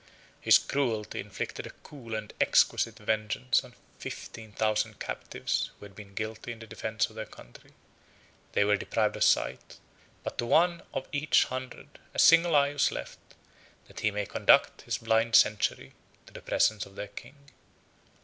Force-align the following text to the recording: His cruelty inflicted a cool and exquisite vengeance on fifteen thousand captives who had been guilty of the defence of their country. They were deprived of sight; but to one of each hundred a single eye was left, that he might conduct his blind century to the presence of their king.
His 0.39 0.57
cruelty 0.57 1.19
inflicted 1.19 1.67
a 1.67 1.77
cool 1.83 2.15
and 2.15 2.33
exquisite 2.41 2.97
vengeance 2.97 3.63
on 3.63 3.75
fifteen 3.99 4.51
thousand 4.51 4.97
captives 4.99 5.69
who 5.77 5.85
had 5.85 5.95
been 5.95 6.15
guilty 6.15 6.53
of 6.53 6.59
the 6.59 6.65
defence 6.65 7.05
of 7.07 7.15
their 7.15 7.27
country. 7.27 7.73
They 8.53 8.63
were 8.65 8.77
deprived 8.77 9.15
of 9.15 9.23
sight; 9.23 9.77
but 10.23 10.39
to 10.39 10.47
one 10.47 10.81
of 10.91 11.07
each 11.11 11.43
hundred 11.45 11.99
a 12.15 12.17
single 12.17 12.55
eye 12.55 12.73
was 12.73 12.91
left, 12.91 13.19
that 13.87 13.99
he 13.99 14.09
might 14.09 14.29
conduct 14.29 14.81
his 14.81 14.97
blind 14.97 15.35
century 15.35 15.93
to 16.25 16.33
the 16.33 16.41
presence 16.41 16.87
of 16.87 16.95
their 16.95 17.09
king. 17.09 17.35